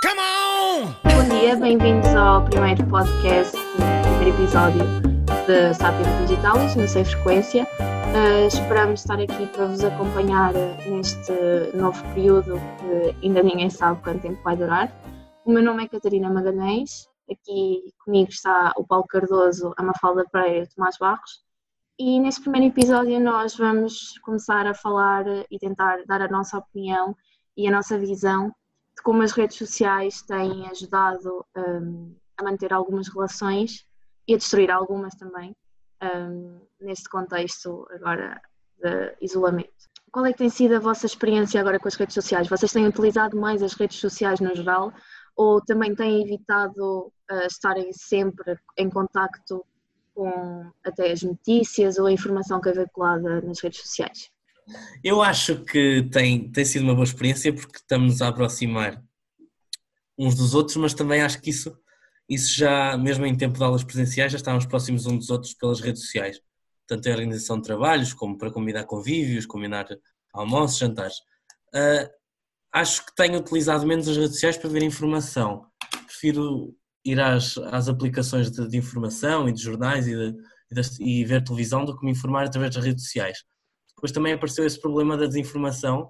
[0.00, 3.52] Bom dia, bem-vindos ao primeiro podcast,
[4.02, 4.80] primeiro episódio
[5.44, 7.66] de Sapiens Digitalis, no Sem Frequência.
[7.80, 10.52] Uh, esperamos estar aqui para vos acompanhar
[10.88, 11.32] neste
[11.74, 14.92] novo período que ainda ninguém sabe quanto tempo vai durar.
[15.44, 20.60] O meu nome é Catarina Magalhães, aqui comigo está o Paulo Cardoso, a Mafalda Pereira
[20.60, 21.42] e o Tomás Barros.
[21.98, 27.16] E neste primeiro episódio nós vamos começar a falar e tentar dar a nossa opinião
[27.56, 28.54] e a nossa visão
[28.98, 33.86] de como as redes sociais têm ajudado um, a manter algumas relações
[34.26, 35.54] e a destruir algumas também,
[36.02, 38.40] um, neste contexto agora
[38.82, 39.88] de isolamento.
[40.10, 42.48] Qual é que tem sido a vossa experiência agora com as redes sociais?
[42.48, 44.92] Vocês têm utilizado mais as redes sociais no geral
[45.36, 49.64] ou também têm evitado uh, estarem sempre em contacto
[50.12, 54.28] com até as notícias ou a informação que é veiculada nas redes sociais?
[55.02, 59.02] Eu acho que tem, tem sido uma boa experiência porque estamos a aproximar
[60.18, 61.76] uns dos outros, mas também acho que isso,
[62.28, 65.80] isso já, mesmo em tempo de aulas presenciais, já estávamos próximos uns dos outros pelas
[65.80, 66.40] redes sociais.
[66.86, 69.86] Tanto em organização de trabalhos, como para combinar convívios, combinar
[70.32, 71.16] almoços, jantares.
[71.74, 72.08] Uh,
[72.72, 75.66] acho que tenho utilizado menos as redes sociais para ver informação.
[76.06, 80.36] Prefiro ir às, às aplicações de, de informação e de jornais e, de,
[81.00, 83.44] e, e ver televisão do que me informar através das redes sociais
[83.98, 86.08] depois também apareceu esse problema da desinformação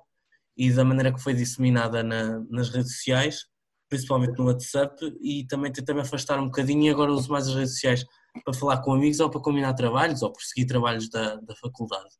[0.54, 3.46] e da maneira que foi disseminada na, nas redes sociais,
[3.88, 7.72] principalmente no WhatsApp, e também tentei-me afastar um bocadinho e agora uso mais as redes
[7.72, 8.04] sociais
[8.44, 12.10] para falar com amigos ou para combinar trabalhos ou prosseguir trabalhos da, da faculdade.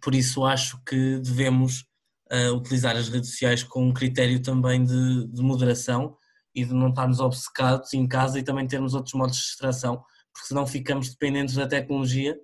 [0.00, 1.84] Por isso acho que devemos
[2.32, 6.16] uh, utilizar as redes sociais com um critério também de, de moderação
[6.54, 10.48] e de não estarmos obcecados em casa e também termos outros modos de distração, porque
[10.48, 12.34] senão ficamos dependentes da tecnologia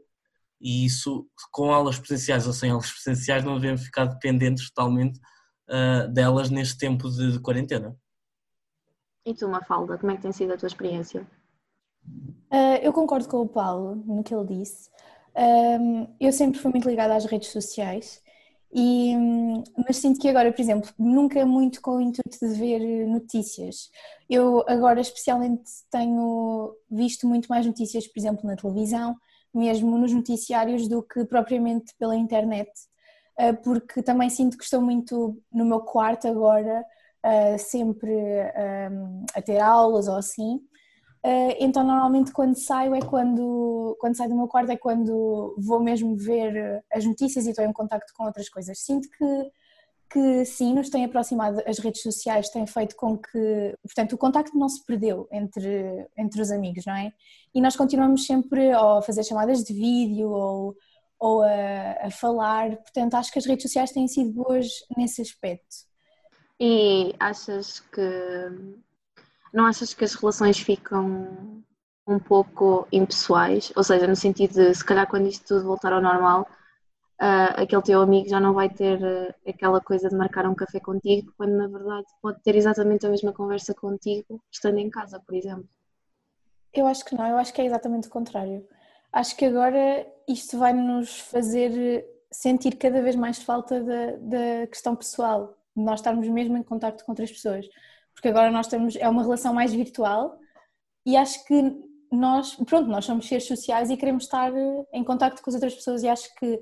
[0.60, 5.20] e isso, com aulas presenciais ou sem aulas presenciais, não devemos ficar dependentes totalmente
[5.68, 7.96] uh, delas neste tempo de, de, quarentena.
[9.24, 11.26] E tu, Mafalda, como é que tem sido a tua experiência?
[12.06, 14.88] Uh, eu concordo com o Paulo no que ele disse.
[15.36, 18.22] Um, eu sempre fui muito ligada às redes sociais,
[18.72, 19.14] e,
[19.86, 23.90] mas sinto que agora, por exemplo, nunca muito com o intuito de ver notícias.
[24.28, 29.16] Eu agora, especialmente, tenho visto muito mais notícias, por exemplo, na televisão
[29.56, 32.70] mesmo nos noticiários do que propriamente pela internet,
[33.38, 36.84] eh, porque também sinto que estou muito no meu quarto agora,
[37.22, 38.90] eh, sempre eh,
[39.34, 40.60] a ter aulas ou assim.
[41.58, 46.16] Então normalmente quando saio é quando, quando saio do meu quarto é quando vou mesmo
[46.16, 48.78] ver as notícias e estou em contacto com outras coisas.
[48.78, 49.24] Sinto que
[50.10, 54.56] que sim, nos tem aproximado, as redes sociais têm feito com que, portanto, o contacto
[54.56, 57.12] não se perdeu entre, entre os amigos, não é?
[57.54, 60.76] E nós continuamos sempre a fazer chamadas de vídeo ou,
[61.18, 65.86] ou a, a falar, portanto, acho que as redes sociais têm sido boas nesse aspecto.
[66.58, 68.00] E achas que.
[69.52, 71.62] Não achas que as relações ficam
[72.06, 73.72] um pouco impessoais?
[73.74, 76.46] Ou seja, no sentido de, se calhar, quando isto tudo voltar ao normal
[77.20, 80.80] uh, aquele teu amigo já não vai ter uh, aquela coisa de marcar um café
[80.80, 85.34] contigo, quando na verdade pode ter exatamente a mesma conversa contigo estando em casa, por
[85.34, 85.68] exemplo.
[86.72, 88.66] Eu acho que não, eu acho que é exatamente o contrário.
[89.12, 95.56] Acho que agora isto vai nos fazer sentir cada vez mais falta da, questão pessoal,
[95.74, 97.66] de nós estarmos mesmo em contato com outras pessoas,
[98.12, 100.38] porque agora nós temos, é uma relação mais virtual
[101.04, 104.52] e acho que nós, pronto, nós somos seres sociais e queremos estar
[104.92, 106.60] em contato com as outras pessoas e acho que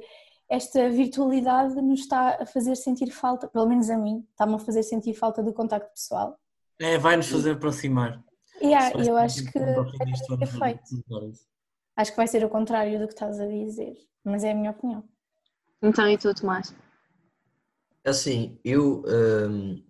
[0.54, 4.82] esta virtualidade nos está a fazer sentir falta, pelo menos a mim, está-me a fazer
[4.82, 6.38] sentir falta do contacto pessoal.
[6.80, 8.22] É, vai nos fazer aproximar.
[8.62, 10.82] Yeah, eu acho que é perfeito.
[11.96, 13.94] Acho que vai ser o contrário do que estás a dizer,
[14.24, 15.04] mas é a minha opinião.
[15.82, 16.74] Então, e tu, Tomás?
[18.04, 19.82] Assim, eu um,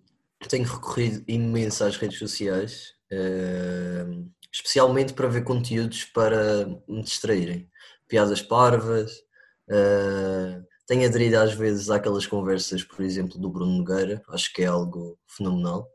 [0.47, 7.69] tenho recorrido imenso às redes sociais, um, especialmente para ver conteúdos para me distraírem.
[8.07, 9.24] Piadas parvas,
[9.69, 14.67] Uh, tenho aderido às vezes àquelas conversas, por exemplo, do Bruno Nogueira, acho que é
[14.67, 15.87] algo fenomenal.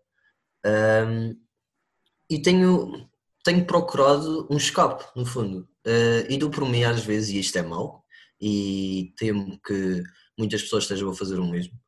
[0.66, 1.36] Um,
[2.28, 3.08] e tenho,
[3.44, 5.68] tenho procurado um escape, no fundo.
[5.86, 8.04] Uh, e dou por mim às vezes, e isto é mau,
[8.40, 10.02] e temo que
[10.38, 11.78] muitas pessoas estejam a fazer o mesmo,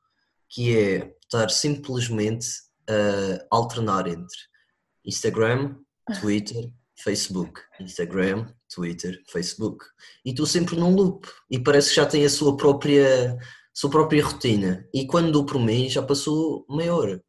[0.49, 2.47] que é estar simplesmente
[2.89, 4.37] a alternar entre
[5.05, 5.77] Instagram,
[6.21, 6.71] Twitter,
[7.03, 9.85] Facebook, Instagram, Twitter, Facebook.
[10.25, 11.29] E estou sempre num loop.
[11.51, 13.37] E parece que já tem a sua própria,
[13.75, 14.87] sua própria rotina.
[14.95, 17.23] E quando dou por mim, já passou meia hora,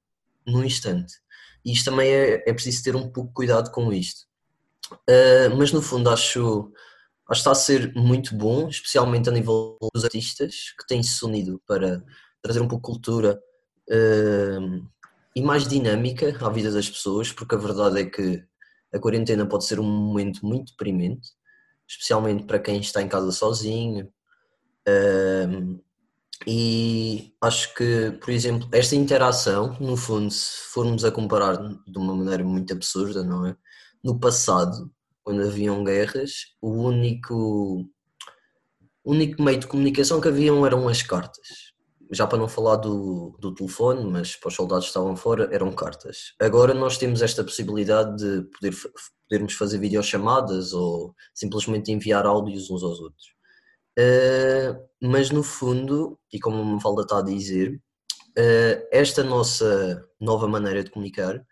[0.45, 1.15] num instante.
[1.65, 4.27] E isto também é, é preciso ter um pouco de cuidado com isto.
[5.09, 6.71] Uh, mas no fundo acho,
[7.27, 11.23] acho que está a ser muito bom, especialmente a nível dos artistas que têm se
[11.25, 12.03] unido para
[12.41, 13.41] trazer um pouco de cultura
[13.89, 14.87] uh,
[15.35, 18.45] e mais dinâmica à vida das pessoas, porque a verdade é que
[18.93, 21.29] a quarentena pode ser um momento muito deprimente,
[21.87, 24.09] especialmente para quem está em casa sozinho.
[24.87, 25.79] Um,
[26.45, 32.15] e acho que, por exemplo, esta interação, no fundo, se formos a comparar de uma
[32.15, 33.55] maneira muito absurda, não é?
[34.03, 34.91] No passado,
[35.23, 37.89] quando haviam guerras, o único,
[39.05, 41.72] único meio de comunicação que haviam eram as cartas
[42.11, 45.71] já para não falar do, do telefone, mas para os soldados que estavam fora, eram
[45.71, 46.33] cartas.
[46.39, 48.73] Agora nós temos esta possibilidade de poder,
[49.27, 53.27] podermos fazer videochamadas ou simplesmente enviar áudios uns aos outros.
[53.97, 57.75] Uh, mas no fundo, e como a Mafalda está a dizer,
[58.37, 61.43] uh, esta nossa nova maneira de comunicar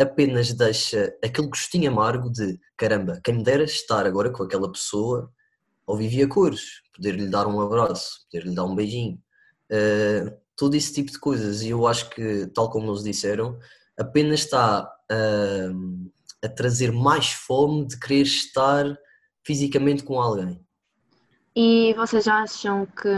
[0.00, 5.30] apenas deixa aquele gostinho amargo de caramba, quem me dera estar agora com aquela pessoa
[5.86, 9.20] ao viver a cores, poder-lhe dar um abraço, poder-lhe dar um beijinho,
[9.70, 11.62] uh, todo esse tipo de coisas.
[11.62, 13.58] E eu acho que, tal como nos disseram,
[13.98, 16.10] apenas está uh,
[16.44, 18.98] a trazer mais fome de querer estar
[19.44, 20.64] fisicamente com alguém.
[21.54, 23.08] E vocês já acham que,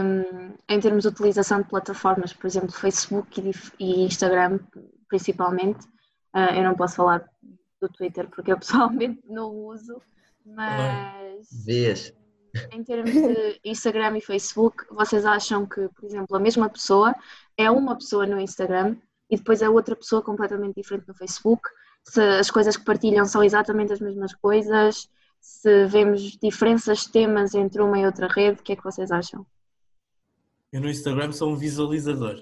[0.67, 4.59] em termos de utilização de plataformas, por exemplo, Facebook e Instagram,
[5.07, 5.85] principalmente,
[6.35, 7.23] uh, eu não posso falar
[7.79, 10.01] do Twitter porque eu pessoalmente não uso,
[10.45, 11.47] mas.
[11.65, 12.13] Vês?
[12.71, 17.15] Em termos de Instagram e Facebook, vocês acham que, por exemplo, a mesma pessoa
[17.57, 18.95] é uma pessoa no Instagram
[19.29, 21.67] e depois é outra pessoa completamente diferente no Facebook?
[22.03, 25.09] Se as coisas que partilham são exatamente as mesmas coisas?
[25.41, 29.11] Se vemos diferenças de temas entre uma e outra rede, o que é que vocês
[29.11, 29.45] acham?
[30.71, 32.41] Eu no Instagram sou um visualizador.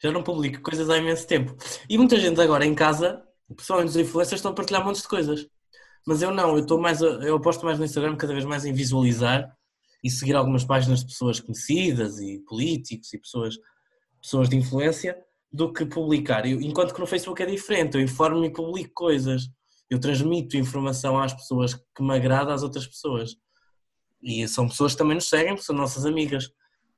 [0.00, 1.56] Já não publico coisas há imenso tempo.
[1.88, 3.22] E muita gente agora em casa,
[3.56, 5.48] pessoalmente os influencers, estão a partilhar montes de coisas.
[6.08, 8.72] Mas eu não, eu estou mais, eu aposto mais no Instagram cada vez mais em
[8.72, 9.54] visualizar
[10.02, 13.58] e seguir algumas páginas de pessoas conhecidas e políticos e pessoas,
[14.18, 15.22] pessoas de influência
[15.52, 16.46] do que publicar.
[16.46, 19.50] Eu, enquanto que no Facebook é diferente, eu informo e publico coisas,
[19.90, 23.36] eu transmito informação às pessoas que me agrada às outras pessoas.
[24.22, 26.48] E são pessoas que também nos seguem, porque são nossas amigas.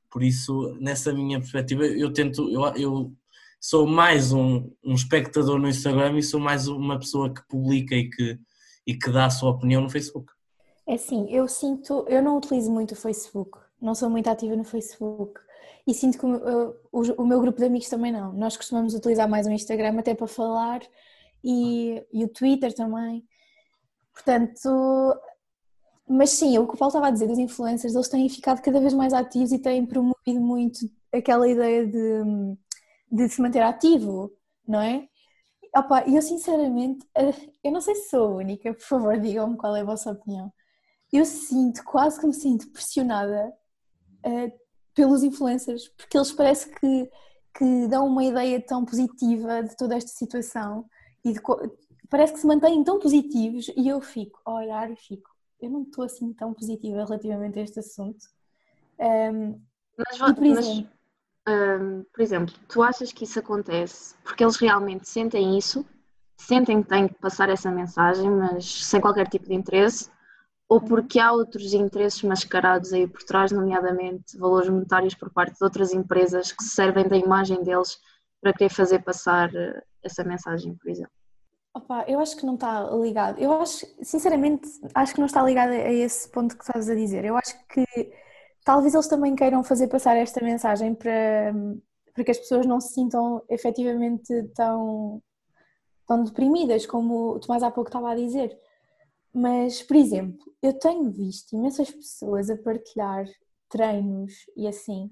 [0.09, 3.13] Por isso, nessa minha perspectiva, eu tento, eu, eu
[3.59, 8.09] sou mais um, um espectador no Instagram e sou mais uma pessoa que publica e
[8.09, 8.39] que,
[8.85, 10.31] e que dá a sua opinião no Facebook.
[10.87, 14.63] É assim, eu sinto, eu não utilizo muito o Facebook, não sou muito ativa no
[14.63, 15.39] Facebook
[15.85, 18.33] e sinto que o, o, o meu grupo de amigos também não.
[18.33, 20.81] Nós costumamos utilizar mais o Instagram até para falar
[21.43, 23.23] e, e o Twitter também.
[24.13, 24.69] Portanto,
[26.07, 28.79] mas sim, o que o Paulo estava a dizer dos influencers, eles têm ficado cada
[28.79, 30.79] vez mais ativos e têm promovido muito
[31.11, 32.23] aquela ideia de,
[33.11, 34.31] de se manter ativo,
[34.67, 35.07] não é?
[35.73, 37.31] Opa, eu sinceramente, eh,
[37.63, 40.51] eu não sei se sou a única, por favor digam-me qual é a vossa opinião.
[41.11, 43.53] Eu sinto, quase que me sinto pressionada
[44.25, 44.51] uh,
[44.93, 47.09] pelos influencers, porque eles parece que,
[47.57, 50.85] que dão uma ideia tão positiva de toda esta situação
[51.23, 51.41] e de,
[52.09, 55.29] parece que se mantêm tão positivos e eu fico a olhar e fico,
[55.61, 58.25] eu não estou assim tão positiva relativamente a este assunto.
[58.99, 59.61] Um,
[59.97, 60.91] mas, e, por exemplo,
[61.47, 65.85] um, por exemplo, tu achas que isso acontece porque eles realmente sentem isso,
[66.37, 70.09] sentem que têm que passar essa mensagem, mas sem qualquer tipo de interesse,
[70.69, 75.63] ou porque há outros interesses mascarados aí por trás, nomeadamente valores monetários por parte de
[75.63, 77.99] outras empresas que se servem da imagem deles
[78.39, 81.11] para querer fazer passar eh, essa mensagem, por exemplo?
[81.73, 83.39] Opa, eu acho que não está ligado.
[83.39, 87.23] Eu acho, sinceramente, acho que não está ligado a esse ponto que estás a dizer.
[87.23, 87.85] Eu acho que
[88.63, 91.53] talvez eles também queiram fazer passar esta mensagem para,
[92.13, 95.21] para que as pessoas não se sintam efetivamente tão,
[96.07, 98.57] tão deprimidas, como o Tomás há pouco estava a dizer.
[99.33, 103.25] Mas, por exemplo, eu tenho visto imensas pessoas a partilhar
[103.69, 105.09] treinos e assim.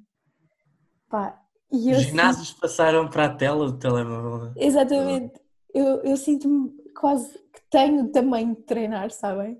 [1.09, 1.41] Pá,
[1.71, 2.59] e Os ginásios sinto...
[2.59, 4.51] passaram para a tela do telemóvel.
[4.57, 5.39] Exatamente.
[5.73, 9.57] Eu, eu sinto-me quase que tenho também de treinar, sabem?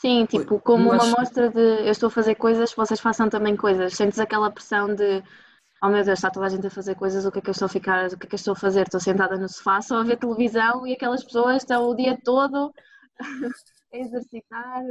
[0.00, 3.94] Sim, tipo, como uma mostra de eu estou a fazer coisas, vocês façam também coisas.
[3.94, 5.22] Sentes aquela pressão de
[5.82, 7.52] oh meu Deus, está toda a gente a fazer coisas, o que é que eu
[7.52, 8.82] estou a ficar, o que é que eu estou a fazer?
[8.82, 12.72] Estou sentada no sofá só a ver televisão e aquelas pessoas estão o dia todo
[13.92, 14.82] a exercitar.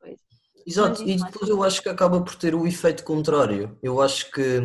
[0.00, 0.20] Pois.
[0.66, 3.76] Exato, e depois eu acho que acaba por ter o efeito contrário.
[3.82, 4.60] Eu acho que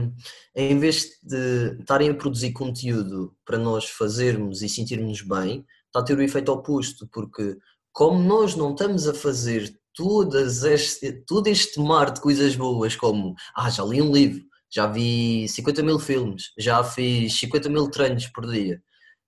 [0.56, 6.04] em vez de estarem a produzir conteúdo para nós fazermos e sentirmos bem, está a
[6.04, 7.58] ter o efeito oposto, porque
[7.92, 13.36] como nós não estamos a fazer todas este, todo este mar de coisas boas, como
[13.54, 14.42] ah, já li um livro,
[14.74, 18.82] já vi 50 mil filmes, já fiz 50 mil treinos por dia,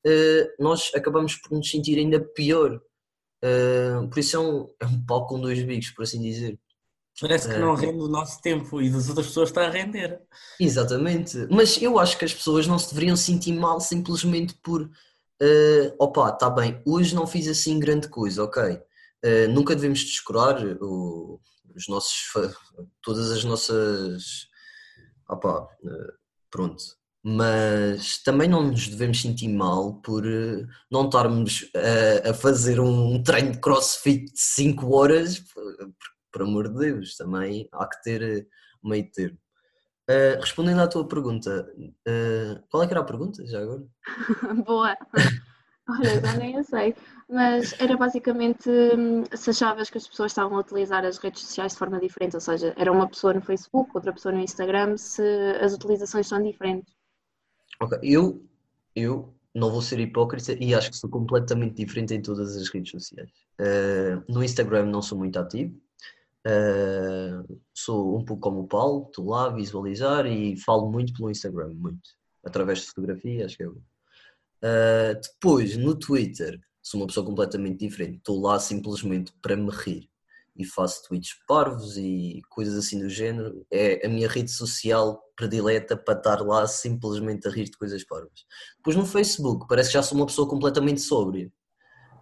[0.08, 2.80] uh, nós acabamos por nos sentir ainda pior.
[3.44, 6.58] Uh, por isso é um, é um palco com dois bicos, por assim dizer.
[7.20, 10.22] Parece que não rende o nosso tempo e das outras pessoas está a render.
[10.58, 11.48] Exatamente.
[11.52, 14.90] Mas eu acho que as pessoas não se deveriam sentir mal simplesmente por
[15.42, 18.80] Uh, opa, está bem, hoje não fiz assim grande coisa, ok.
[19.24, 21.40] Uh, nunca devemos descurar o,
[21.76, 22.32] os nossos,
[23.02, 24.48] todas as nossas.
[25.30, 26.14] Opa, uh,
[26.50, 26.84] pronto.
[27.24, 31.70] Mas também não nos devemos sentir mal por uh, não estarmos
[32.28, 35.64] a fazer um treino de crossfit de 5 horas, por,
[36.32, 38.48] por, amor de Deus, também há que ter
[38.84, 39.38] meio termo.
[40.10, 43.84] Uh, respondendo à tua pergunta, uh, qual é que era a pergunta já agora?
[44.66, 44.98] Boa!
[45.88, 46.96] Olha, já nem sei,
[47.32, 51.72] mas era basicamente hum, se achavas que as pessoas estavam a utilizar as redes sociais
[51.72, 55.24] de forma diferente, ou seja, era uma pessoa no Facebook, outra pessoa no Instagram, se
[55.62, 56.94] as utilizações são diferentes.
[57.80, 58.44] Ok, eu,
[58.96, 62.92] eu não vou ser hipócrita e acho que sou completamente diferente em todas as redes
[62.92, 63.30] sociais.
[63.60, 65.80] Uh, no Instagram não sou muito ativo,
[66.44, 71.30] Uh, sou um pouco como o Paulo, estou lá a visualizar e falo muito pelo
[71.30, 72.10] Instagram, muito,
[72.44, 73.82] através de fotografia, acho que é bom.
[74.64, 80.10] Uh, depois, no Twitter, sou uma pessoa completamente diferente, estou lá simplesmente para me rir
[80.56, 83.66] e faço tweets parvos e coisas assim do género.
[83.72, 88.46] É a minha rede social predileta para estar lá simplesmente a rir de coisas parvas.
[88.78, 91.52] Depois no Facebook, parece que já sou uma pessoa completamente sóbria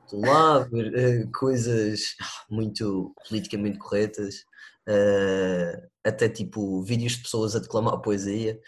[0.10, 2.16] Estou lá a ver uh, coisas
[2.50, 4.38] muito politicamente corretas,
[4.88, 8.60] uh, até tipo vídeos de pessoas a declamar poesia,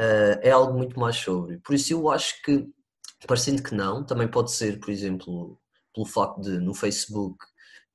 [0.00, 1.58] uh, é algo muito mais sobre.
[1.58, 2.68] Por isso eu acho que,
[3.26, 5.60] parecendo que não, também pode ser, por exemplo,
[5.94, 7.38] pelo facto de no Facebook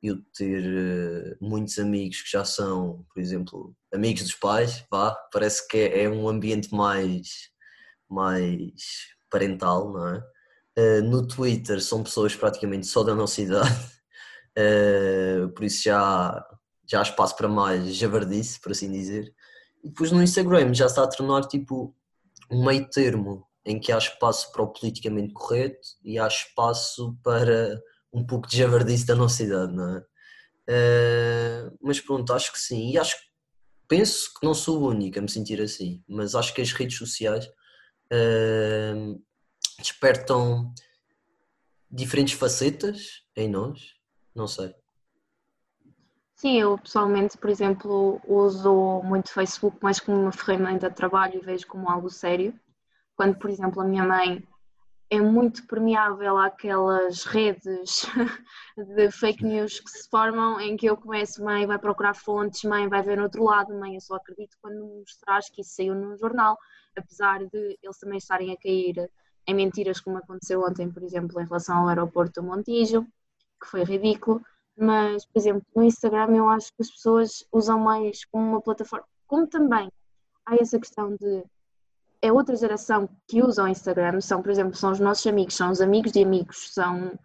[0.01, 5.77] eu ter muitos amigos que já são, por exemplo, amigos dos pais, vá, parece que
[5.77, 7.49] é, é um ambiente mais,
[8.09, 8.73] mais
[9.31, 10.23] parental, não é?
[10.77, 13.71] Uh, no Twitter são pessoas praticamente só da nossa idade,
[14.57, 16.45] uh, por isso já,
[16.85, 19.33] já há espaço para mais javardice, por assim dizer.
[19.83, 21.95] E depois no Instagram já está a tornar tipo
[22.51, 27.81] um meio termo em que há espaço para o politicamente correto e há espaço para
[28.11, 30.05] um pouco de javardice da nossa idade, não é?
[30.69, 32.91] Uh, mas pronto, acho que sim.
[32.91, 33.15] E acho
[33.87, 36.97] penso que não sou o único a me sentir assim, mas acho que as redes
[36.97, 39.21] sociais uh,
[39.77, 40.73] despertam
[41.89, 43.93] diferentes facetas em nós?
[44.33, 44.73] Não sei.
[46.35, 51.45] Sim, eu pessoalmente, por exemplo, uso muito Facebook mais como uma ferramenta de trabalho e
[51.45, 52.59] vejo como algo sério.
[53.15, 54.43] Quando, por exemplo, a minha mãe
[55.09, 58.05] é muito permeável àquelas redes
[58.75, 62.89] de fake news que se formam em que eu começo, mãe vai procurar fontes, mãe
[62.89, 66.17] vai ver no outro lado, mãe eu só acredito quando mostras que isso saiu num
[66.17, 66.57] jornal,
[66.97, 69.07] apesar de eles também estarem a cair
[69.45, 73.05] em mentiras, como aconteceu ontem, por exemplo, em relação ao aeroporto do Montijo,
[73.61, 74.41] que foi ridículo.
[74.75, 79.05] Mas, por exemplo, no Instagram eu acho que as pessoas usam mais como uma plataforma,
[79.27, 79.91] como também
[80.45, 81.43] há essa questão de
[82.23, 85.69] é outra geração que usa o Instagram, são, por exemplo, são os nossos amigos, são
[85.69, 87.19] os amigos de amigos, são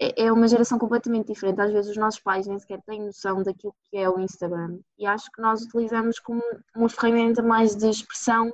[0.00, 1.60] é, é uma geração completamente diferente.
[1.60, 4.80] Às vezes os nossos pais nem sequer têm noção daquilo que é o Instagram.
[4.98, 6.42] E acho que nós utilizamos como
[6.74, 8.50] uma ferramenta mais de expressão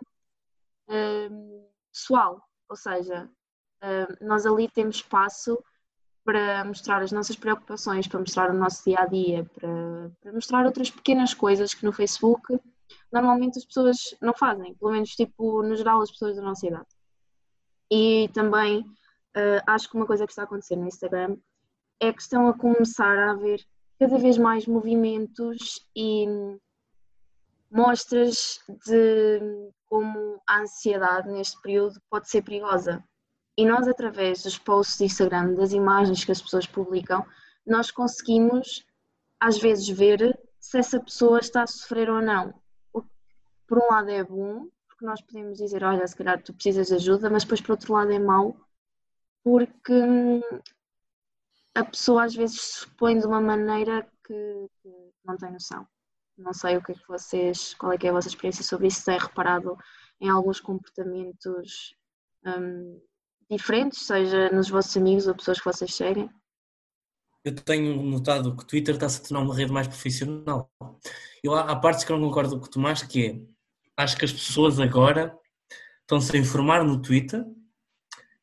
[0.88, 3.30] hum, pessoal, ou seja,
[4.20, 5.62] nós ali temos espaço
[6.24, 10.66] para mostrar as nossas preocupações, para mostrar o nosso dia a dia, para, para, mostrar
[10.66, 12.58] outras pequenas coisas que no Facebook
[13.12, 16.88] normalmente as pessoas não fazem, pelo menos tipo no geral as pessoas da nossa idade.
[17.90, 21.36] E também uh, acho que uma coisa que está a acontecer no Instagram
[22.00, 23.60] é que estão a começar a haver
[23.98, 26.26] cada vez mais movimentos e
[27.70, 29.40] mostras de
[29.86, 33.02] como a ansiedade neste período pode ser perigosa.
[33.56, 37.24] E nós, através dos posts de Instagram, das imagens que as pessoas publicam,
[37.66, 38.84] nós conseguimos,
[39.40, 42.52] às vezes, ver se essa pessoa está a sofrer ou não.
[43.66, 46.94] Por um lado, é bom, porque nós podemos dizer: olha, se calhar tu precisas de
[46.94, 48.56] ajuda, mas depois, por outro lado, é mau,
[49.42, 50.40] porque hum,
[51.74, 54.88] a pessoa às vezes se põe de uma maneira que, que
[55.24, 55.86] não tem noção.
[56.38, 58.88] Não sei o que é que vocês, qual é que é a vossa experiência sobre
[58.88, 59.76] isso, se é reparado
[60.20, 61.94] em alguns comportamentos
[62.44, 63.00] um,
[63.50, 66.30] diferentes, seja nos vossos amigos ou pessoas que vocês seguem?
[67.44, 70.68] Eu tenho notado que o Twitter está-se a tornar uma rede mais profissional.
[71.42, 73.55] Eu, há partes que eu não concordo com o Tomás, que é,
[73.96, 75.36] acho que as pessoas agora
[76.02, 77.44] estão-se a informar no Twitter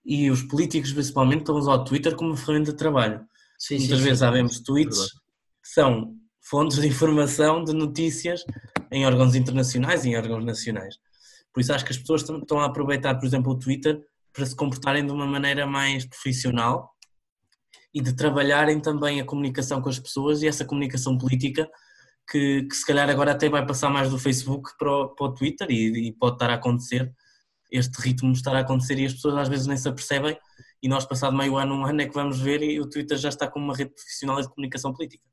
[0.06, 3.26] e os políticos principalmente estão a usar o Twitter como ferramenta de trabalho.
[3.58, 4.32] Sim, Muitas sim, vezes sim.
[4.32, 8.44] vemos tweets que são fontes de informação de notícias
[8.92, 10.96] em órgãos internacionais e em órgãos nacionais.
[11.54, 14.02] Por isso acho que as pessoas estão a aproveitar, por exemplo, o Twitter
[14.34, 16.92] para se comportarem de uma maneira mais profissional
[17.94, 21.70] e de trabalharem também a comunicação com as pessoas e essa comunicação política
[22.30, 25.34] que, que se calhar agora até vai passar mais do Facebook para o, para o
[25.34, 27.12] Twitter e, e, pode estar a acontecer,
[27.72, 30.38] este ritmo estar a acontecer e as pessoas às vezes nem se apercebem
[30.82, 33.30] e nós, passado meio ano, um ano, é que vamos ver e o Twitter já
[33.30, 35.24] está como uma rede profissional de comunicação política.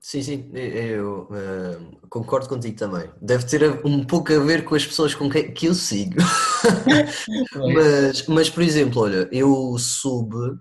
[0.00, 3.10] Sim, sim, eu uh, concordo contigo também.
[3.20, 6.14] Deve ter um pouco a ver com as pessoas com quem que eu sigo.
[7.74, 10.56] mas, mas, por exemplo, olha, eu soube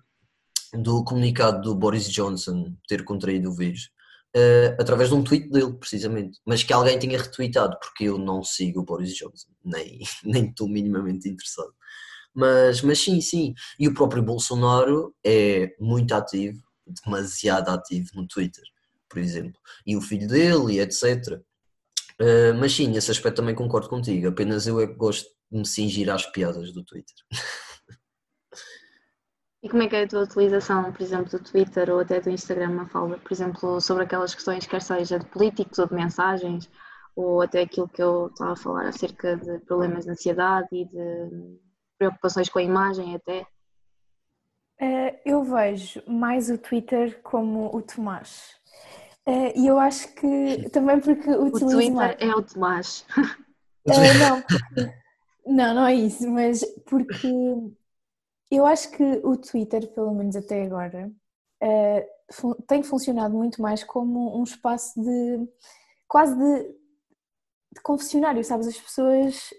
[0.75, 3.89] do comunicado do Boris Johnson ter contraído o vírus
[4.35, 6.39] uh, através de um tweet dele, precisamente.
[6.45, 10.67] Mas que alguém tinha retweetado, porque eu não sigo o Boris Johnson, nem, nem estou
[10.67, 11.73] minimamente interessado.
[12.33, 13.53] Mas, mas sim, sim.
[13.79, 16.61] E o próprio Bolsonaro é muito ativo,
[17.03, 18.63] demasiado ativo no Twitter
[19.15, 21.39] por exemplo, e o filho dele, etc.
[22.19, 25.65] Uh, mas sim, nesse aspecto também concordo contigo, apenas eu é que gosto de me
[25.65, 27.15] cingir às piadas do Twitter.
[29.65, 32.29] E como é que é a tua utilização, por exemplo, do Twitter ou até do
[32.29, 33.17] Instagram, Mafalda?
[33.17, 36.69] Por exemplo, sobre aquelas questões, quer seja de políticos ou de mensagens,
[37.15, 41.57] ou até aquilo que eu estava a falar acerca de problemas de ansiedade e de
[41.97, 43.41] preocupações com a imagem até?
[44.79, 48.51] Uh, eu vejo mais o Twitter como o Tomás.
[49.27, 51.65] Uh, e eu acho que também porque utilizo.
[51.65, 52.15] O Twitter mais...
[52.19, 53.05] é o Tomás.
[53.17, 53.89] Uh,
[54.29, 54.93] não, porque...
[55.43, 57.33] não, não é isso, mas porque
[58.51, 61.11] eu acho que o Twitter, pelo menos até agora,
[61.63, 65.47] uh, tem funcionado muito mais como um espaço de
[66.07, 66.63] quase de,
[67.73, 68.67] de confessionário, sabes?
[68.67, 69.49] As pessoas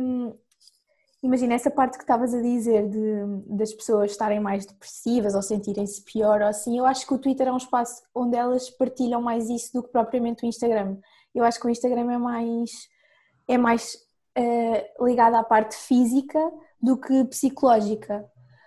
[0.00, 0.32] um,
[1.22, 6.02] Imagina essa parte que estavas a dizer de, das pessoas estarem mais depressivas ou sentirem-se
[6.02, 6.78] pior ou assim.
[6.78, 9.90] Eu acho que o Twitter é um espaço onde elas partilham mais isso do que
[9.90, 10.96] propriamente o Instagram.
[11.34, 12.70] Eu acho que o Instagram é mais
[13.46, 13.96] é mais
[14.38, 16.38] uh, ligado à parte física
[16.82, 18.24] do que psicológica.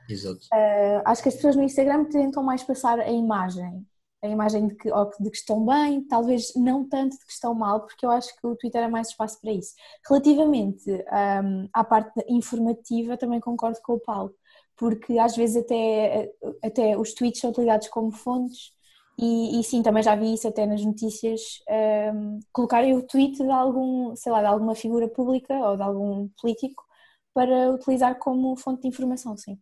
[0.10, 0.42] Exato.
[0.54, 3.86] Uh, acho que as pessoas no Instagram tentam mais passar a imagem
[4.24, 4.90] a imagem de que,
[5.20, 8.48] de que estão bem, talvez não tanto de que estão mal, porque eu acho que
[8.48, 9.74] o Twitter é mais espaço para isso.
[10.08, 14.34] Relativamente um, à parte informativa, também concordo com o Paulo,
[14.78, 16.32] porque às vezes até,
[16.64, 18.72] até os tweets são utilizados como fontes.
[19.20, 21.42] E, e sim, também já vi isso até nas notícias,
[22.16, 26.30] um, colocarem o tweet de algum, sei lá, de alguma figura pública ou de algum
[26.42, 26.84] político
[27.34, 29.60] para utilizar como fonte de informação, sim.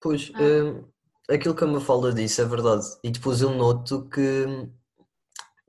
[0.00, 0.42] Pois, ah.
[0.42, 0.84] Hum,
[1.28, 2.84] aquilo que a Mafalda disse é verdade.
[3.02, 4.46] E depois eu noto que,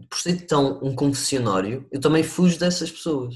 [0.10, 3.36] por ser tão um confessionário, eu também fujo dessas pessoas.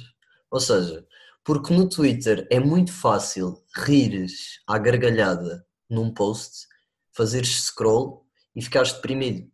[0.49, 1.05] Ou seja,
[1.43, 6.67] porque no Twitter é muito fácil rires à gargalhada num post,
[7.11, 9.51] fazeres scroll e ficares deprimido.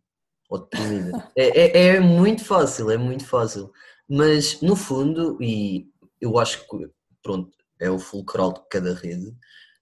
[0.48, 1.30] Ou deprimida.
[1.36, 3.72] É, é, é muito fácil, é muito fácil.
[4.08, 5.89] Mas no fundo, e
[6.20, 6.90] eu acho que,
[7.22, 9.34] pronto, é o fulcral de cada rede,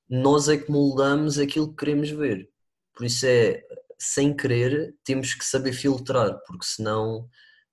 [0.09, 2.49] nós é que moldamos aquilo que queremos ver.
[2.95, 3.63] Por isso é,
[3.99, 7.29] sem querer, temos que saber filtrar, porque senão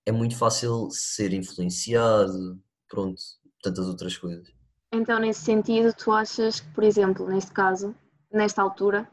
[0.06, 3.22] é muito fácil ser influenciado, pronto,
[3.62, 4.48] tantas outras coisas.
[4.92, 7.96] Então, nesse sentido, tu achas que, por exemplo, neste caso,
[8.32, 9.10] nesta altura,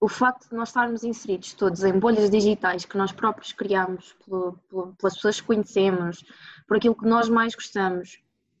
[0.00, 4.14] o facto de nós estarmos inseridos todos em bolhas digitais que nós próprios criamos,
[4.98, 6.24] pelas pessoas que conhecemos,
[6.66, 8.18] por aquilo que nós mais gostamos,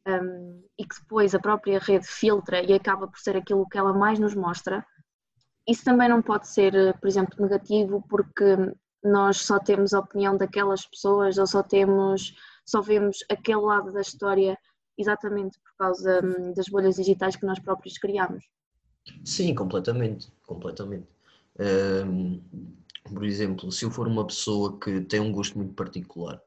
[0.08, 3.92] um, e que depois a própria rede filtra e acaba por ser aquilo que ela
[3.92, 4.84] mais nos mostra,
[5.68, 8.56] isso também não pode ser, eh, por exemplo, negativo porque
[9.04, 14.00] nós só temos a opinião daquelas pessoas ou só temos, só vemos aquele lado da
[14.00, 14.58] história
[14.96, 18.44] exatamente por causa hum, das bolhas digitais que nós próprios criamos.
[19.24, 21.06] Sim, completamente, completamente.
[21.58, 22.40] Um,
[23.04, 26.42] por exemplo, se eu for uma pessoa que tem um gosto muito particular,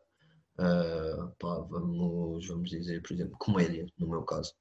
[0.62, 4.54] uh, pá, vamos, vamos dizer, por exemplo, comédia, no meu caso,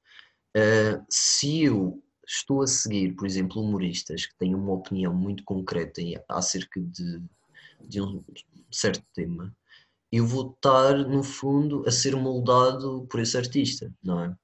[0.57, 6.01] uh, se eu estou a seguir, por exemplo, humoristas que têm uma opinião muito concreta
[6.29, 7.21] acerca de,
[7.81, 8.23] de um
[8.71, 9.55] certo tema,
[10.11, 14.35] eu vou estar, no fundo, a ser moldado por esse artista, não é?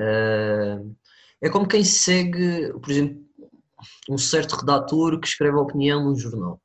[0.00, 0.96] Uh,
[1.40, 3.24] é como quem segue, por exemplo,
[4.08, 6.60] um certo redator que escreve a opinião num jornal.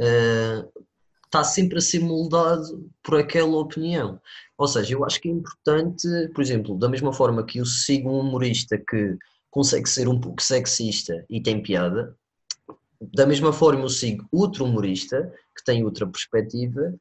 [0.00, 0.86] Uh,
[1.26, 4.20] está sempre a ser moldado por aquela opinião.
[4.56, 8.10] Ou seja, eu acho que é importante, por exemplo, da mesma forma que eu sigo
[8.10, 9.18] um humorista que
[9.50, 12.16] consegue ser um pouco sexista e tem piada.
[13.00, 16.94] Da mesma forma, eu sigo outro humorista que tem outra perspectiva,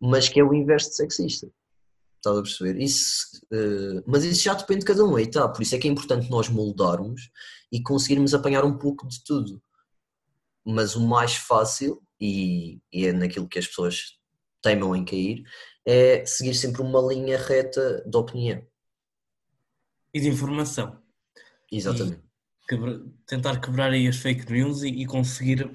[0.00, 1.48] mas que é o inverso de sexista.
[2.16, 2.80] Estás a perceber?
[2.80, 5.48] Isso, uh, mas isso já depende de cada um, aí tá.
[5.48, 7.30] Por isso é que é importante nós moldarmos
[7.70, 9.62] e conseguirmos apanhar um pouco de tudo.
[10.64, 14.18] Mas o mais fácil, e, e é naquilo que as pessoas
[14.62, 15.44] teimam em cair,
[15.84, 18.62] é seguir sempre uma linha reta de opinião.
[20.12, 21.00] E de informação.
[21.70, 22.22] Exatamente.
[22.68, 25.70] Quebra, tentar quebrar aí as fake news e, e, conseguir.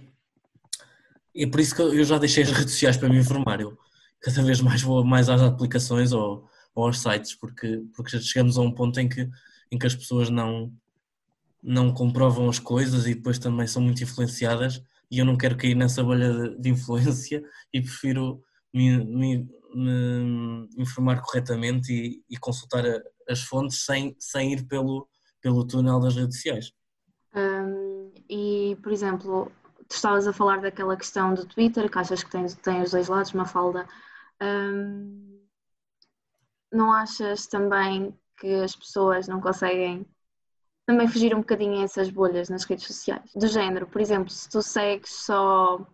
[1.35, 3.61] É por isso que eu já deixei as redes sociais para me informar.
[3.61, 3.77] Eu
[4.19, 8.57] cada vez mais vou mais às aplicações ou, ou aos sites, porque, porque já chegamos
[8.57, 9.29] a um ponto em que
[9.73, 10.71] em que as pessoas não,
[11.61, 15.75] não comprovam as coisas e depois também são muito influenciadas e eu não quero cair
[15.75, 22.83] nessa bolha de, influência e prefiro me, me, me informar corretamente e, e consultar
[23.29, 25.07] as fontes sem, sem ir pelo,
[25.39, 26.71] pelo túnel das redes sociais.
[28.27, 29.51] E, por exemplo,
[29.87, 33.07] tu estavas a falar daquela questão do Twitter, que achas que tem, tem os dois
[33.07, 33.87] lados, uma falda.
[36.71, 40.07] Não achas também que as pessoas não conseguem
[40.85, 43.31] também fugir um bocadinho a essas bolhas nas redes sociais?
[43.35, 45.85] Do género, por exemplo, se tu segues só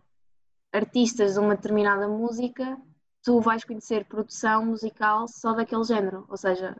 [0.72, 2.78] artistas de uma determinada música,
[3.24, 6.76] tu vais conhecer produção musical só daquele género, ou seja,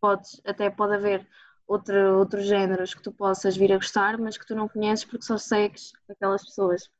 [0.00, 1.26] podes, até pode haver
[1.66, 5.24] outro, outros géneros que tu possas vir a gostar, mas que tu não conheces porque
[5.24, 6.90] só segues aquelas pessoas.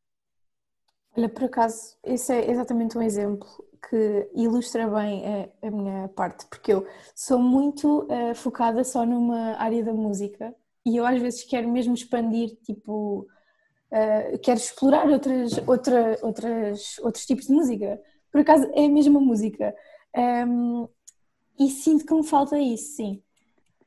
[1.16, 3.48] Olha, por acaso, esse é exatamente um exemplo
[3.88, 5.24] que ilustra bem
[5.62, 10.54] a, a minha parte, porque eu sou muito uh, focada só numa área da música
[10.84, 13.26] e eu às vezes quero mesmo expandir, tipo,
[13.92, 18.00] uh, quero explorar outras, outra, outras, outros tipos de música.
[18.32, 19.74] Por acaso é a mesma música.
[20.16, 20.88] Um,
[21.58, 23.22] e sinto que me falta isso, sim.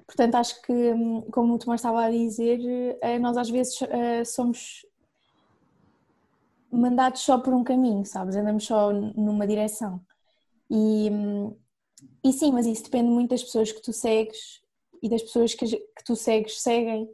[0.06, 2.60] Portanto, acho que, hum, como o Tomás estava a dizer,
[3.02, 4.86] eh, nós às vezes eh, somos
[6.72, 8.36] mandados só por um caminho, sabes?
[8.36, 10.02] Andamos só numa direção.
[10.70, 11.10] E,
[12.24, 14.62] e sim, mas isso depende muito das pessoas que tu segues
[15.04, 17.10] e das pessoas que, que tu segues seguem.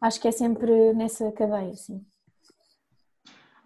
[0.00, 2.04] Acho que é sempre nessa cadeia, sim.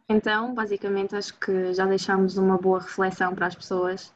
[0.09, 4.12] Então, basicamente, acho que já deixamos uma boa reflexão para as pessoas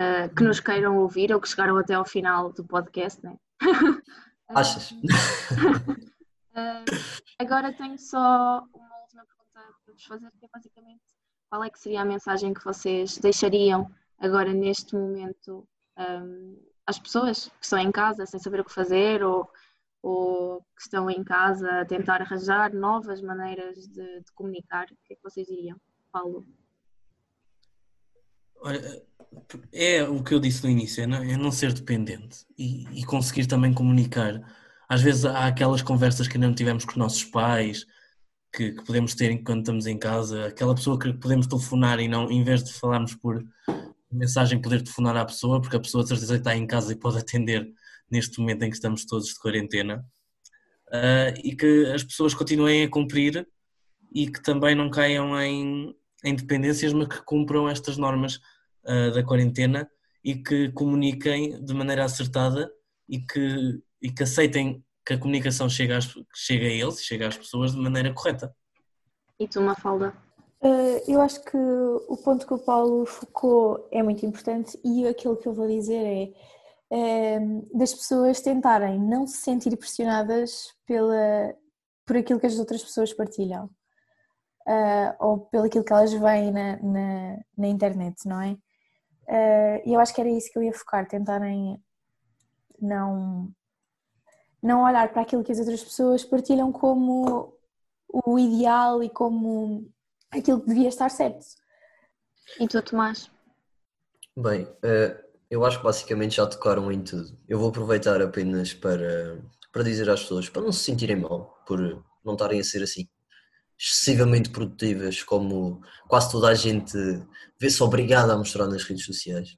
[0.00, 3.36] uh, que nos queiram ouvir ou que chegaram até ao final do podcast, né?
[4.48, 4.90] Achas?
[4.92, 4.96] uh,
[7.38, 9.50] agora tenho só uma última pergunta
[9.84, 11.02] para vos fazer, é basicamente
[11.48, 15.66] qual é que seria a mensagem que vocês deixariam agora neste momento
[15.98, 19.48] um, às pessoas que estão em casa sem saber o que fazer ou,
[20.02, 24.84] ou que estão em casa a tentar arranjar novas maneiras de, de comunicar?
[24.84, 25.80] O que é que vocês diriam,
[26.12, 26.46] Paulo?
[28.60, 29.02] Olha,
[29.72, 33.04] é o que eu disse no início, é não, é não ser dependente e, e,
[33.04, 34.40] conseguir também comunicar.
[34.88, 37.86] Às vezes há aquelas conversas que ainda não tivemos com os nossos pais,
[38.56, 42.30] que, que, podemos ter enquanto estamos em casa, aquela pessoa que podemos telefonar e não,
[42.30, 43.44] em vez de falarmos por
[44.10, 47.18] mensagem, poder telefonar à pessoa, porque a pessoa de certeza está em casa e pode
[47.18, 47.70] atender
[48.10, 50.02] neste momento em que estamos todos de quarentena.
[50.88, 53.46] Uh, e que as pessoas continuem a cumprir
[54.14, 58.36] e que também não caiam em, em dependências, mas que cumpram estas normas
[58.84, 59.90] uh, da quarentena
[60.24, 62.70] e que comuniquem de maneira acertada
[63.08, 67.36] e que, e que aceitem que a comunicação chega, às, chega a eles, chega às
[67.36, 68.52] pessoas de maneira correta.
[69.38, 70.12] E tu, Mafalda?
[70.60, 75.36] Uh, eu acho que o ponto que o Paulo focou é muito importante e aquilo
[75.36, 76.32] que eu vou dizer é,
[76.90, 77.40] é
[77.72, 81.54] das pessoas tentarem não se sentir pressionadas pela,
[82.04, 83.66] por aquilo que as outras pessoas partilham
[84.66, 88.52] uh, ou pelo aquilo que elas veem na, na, na internet, não é?
[89.28, 91.80] Uh, e eu acho que era isso que eu ia focar, tentarem
[92.80, 93.52] não,
[94.66, 97.56] não olhar para aquilo que as outras pessoas partilham como
[98.08, 99.88] o ideal e como
[100.30, 101.46] aquilo que devia estar certo.
[102.58, 103.30] E tu, Tomás?
[104.36, 107.38] Bem, uh, eu acho que basicamente já tocaram em tudo.
[107.48, 109.40] Eu vou aproveitar apenas para,
[109.72, 111.78] para dizer às pessoas para não se sentirem mal por
[112.24, 113.08] não estarem a ser assim
[113.78, 116.96] excessivamente produtivas, como quase toda a gente
[117.60, 119.56] vê-se obrigada a mostrar nas redes sociais.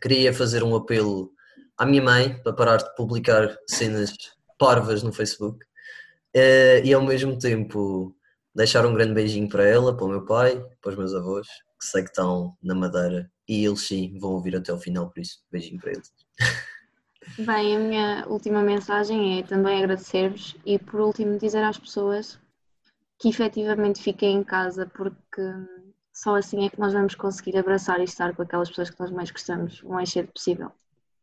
[0.00, 1.30] Queria fazer um apelo
[1.76, 4.12] à minha mãe para parar de publicar cenas
[4.58, 5.64] parvas no Facebook
[6.32, 8.14] eh, e ao mesmo tempo
[8.54, 11.46] deixar um grande beijinho para ela, para o meu pai, para os meus avós,
[11.78, 15.20] que sei que estão na Madeira e eles sim vão ouvir até o final, por
[15.20, 16.12] isso beijinho para eles.
[17.38, 22.38] Bem, a minha última mensagem é também agradecer-vos e por último dizer às pessoas
[23.18, 25.42] que efetivamente fiquem em casa, porque
[26.12, 29.10] só assim é que nós vamos conseguir abraçar e estar com aquelas pessoas que nós
[29.10, 30.70] mais gostamos o mais cedo possível.